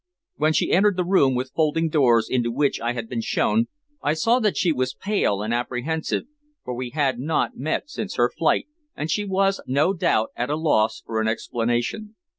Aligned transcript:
When 0.37 0.51
she 0.53 0.71
entered 0.71 0.97
the 0.97 1.05
room 1.05 1.35
with 1.35 1.51
folding 1.55 1.87
doors 1.87 2.27
into 2.27 2.51
which 2.51 2.79
I 2.81 2.93
had 2.93 3.07
been 3.07 3.21
shown, 3.21 3.67
I 4.01 4.15
saw 4.15 4.39
that 4.39 4.57
she 4.57 4.71
was 4.71 4.95
pale 4.95 5.43
and 5.43 5.53
apprehensive, 5.53 6.23
for 6.65 6.73
we 6.73 6.89
had 6.89 7.19
not 7.19 7.55
met 7.55 7.87
since 7.87 8.15
her 8.15 8.31
flight, 8.35 8.65
and 8.95 9.11
she 9.11 9.25
was, 9.25 9.61
no 9.67 9.93
doubt, 9.93 10.29
at 10.35 10.49
a 10.49 10.55
loss 10.55 11.03
for 11.05 11.21
an 11.21 11.27
explanation. 11.27 12.15